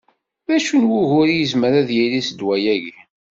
D 0.47 0.49
acu 0.55 0.75
n 0.81 0.89
wugur 0.91 1.27
i 1.29 1.35
yezmer 1.37 1.71
ad 1.81 1.85
d-yili 1.87 2.21
s 2.27 2.29
ddwa-agi? 2.31 2.97